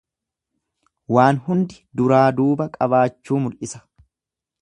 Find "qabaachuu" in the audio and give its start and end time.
2.79-3.41